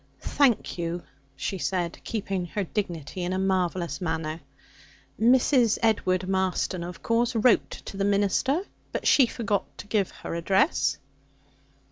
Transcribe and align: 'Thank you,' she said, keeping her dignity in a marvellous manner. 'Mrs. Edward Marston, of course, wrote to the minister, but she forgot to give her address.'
'Thank 0.19 0.79
you,' 0.79 1.03
she 1.35 1.59
said, 1.59 1.99
keeping 2.03 2.47
her 2.47 2.63
dignity 2.63 3.21
in 3.23 3.33
a 3.33 3.37
marvellous 3.37 4.01
manner. 4.01 4.41
'Mrs. 5.21 5.77
Edward 5.83 6.27
Marston, 6.27 6.83
of 6.83 7.03
course, 7.03 7.35
wrote 7.35 7.69
to 7.69 7.97
the 7.97 8.03
minister, 8.03 8.63
but 8.91 9.05
she 9.05 9.27
forgot 9.27 9.65
to 9.77 9.85
give 9.85 10.09
her 10.09 10.33
address.' 10.33 10.97